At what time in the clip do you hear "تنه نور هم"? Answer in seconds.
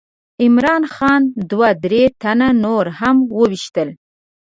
2.21-3.15